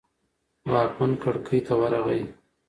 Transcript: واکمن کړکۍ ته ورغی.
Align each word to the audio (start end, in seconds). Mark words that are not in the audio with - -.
واکمن 0.71 1.11
کړکۍ 1.23 1.59
ته 1.67 1.73
ورغی. 1.79 2.21